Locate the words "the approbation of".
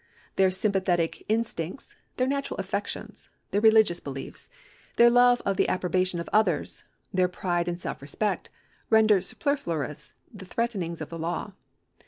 5.57-6.27